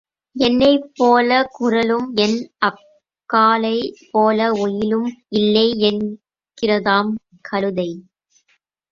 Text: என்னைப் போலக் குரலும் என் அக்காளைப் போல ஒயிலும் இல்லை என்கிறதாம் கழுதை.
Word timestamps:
என்னைப் 0.35 0.85
போலக் 0.93 1.49
குரலும் 1.51 2.07
என் 2.15 2.37
அக்காளைப் 2.59 3.99
போல 4.11 4.47
ஒயிலும் 4.55 5.05
இல்லை 5.31 5.67
என்கிறதாம் 5.89 7.11
கழுதை. 7.41 7.87